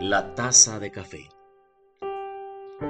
[0.00, 1.28] La taza de café.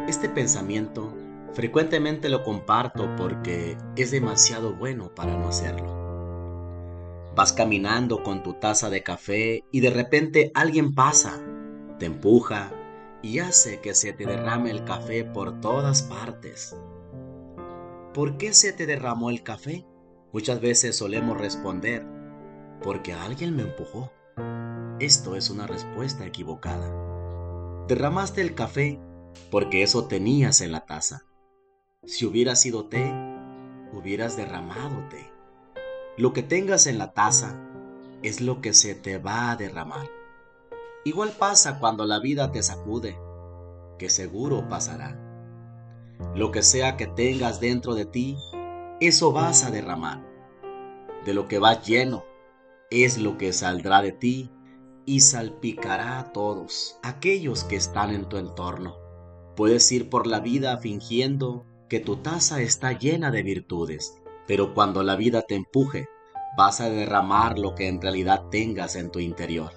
[0.06, 1.12] Este pensamiento
[1.54, 7.32] frecuentemente lo comparto porque es demasiado bueno para no hacerlo.
[7.34, 11.42] Vas caminando con tu taza de café y de repente alguien pasa,
[11.98, 12.70] te empuja
[13.22, 16.76] y hace que se te derrame el café por todas partes.
[18.14, 19.84] ¿Por qué se te derramó el café?
[20.32, 22.06] Muchas veces solemos responder,
[22.80, 24.12] porque alguien me empujó.
[25.00, 27.86] Esto es una respuesta equivocada.
[27.88, 29.00] Derramaste el café
[29.50, 31.24] porque eso tenías en la taza.
[32.04, 33.12] Si hubiera sido té,
[33.92, 35.32] hubieras derramado té.
[36.16, 37.58] Lo que tengas en la taza
[38.22, 40.06] es lo que se te va a derramar.
[41.04, 43.18] Igual pasa cuando la vida te sacude,
[43.98, 45.18] que seguro pasará.
[46.34, 48.36] Lo que sea que tengas dentro de ti,
[49.00, 50.22] eso vas a derramar.
[51.24, 52.24] De lo que vas lleno,
[52.90, 54.50] es lo que saldrá de ti
[55.06, 58.96] y salpicará a todos aquellos que están en tu entorno.
[59.56, 65.02] Puedes ir por la vida fingiendo que tu taza está llena de virtudes, pero cuando
[65.02, 66.08] la vida te empuje,
[66.56, 69.72] vas a derramar lo que en realidad tengas en tu interior.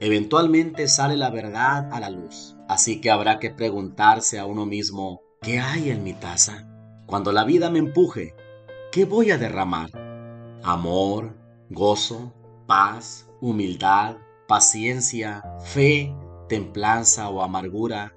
[0.00, 5.22] Eventualmente sale la verdad a la luz, así que habrá que preguntarse a uno mismo,
[5.40, 6.68] ¿qué hay en mi taza?
[7.06, 8.34] Cuando la vida me empuje,
[8.92, 9.90] ¿qué voy a derramar?
[10.62, 11.36] Amor,
[11.70, 12.32] gozo,
[12.66, 14.16] paz, humildad,
[14.48, 16.14] paciencia, fe,
[16.48, 18.14] templanza o amargura,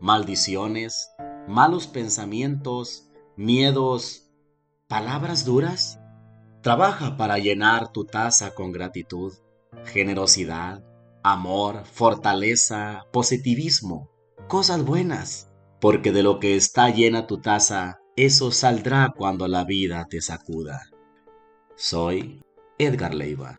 [0.00, 1.10] maldiciones,
[1.48, 4.30] malos pensamientos, miedos,
[4.88, 5.98] palabras duras?
[6.62, 9.32] Trabaja para llenar tu taza con gratitud,
[9.84, 10.84] generosidad,
[11.22, 14.10] amor, fortaleza, positivismo,
[14.48, 20.06] cosas buenas, porque de lo que está llena tu taza, eso saldrá cuando la vida
[20.10, 20.82] te sacuda.
[21.76, 22.42] Soy
[22.78, 23.58] Edgar Leiva.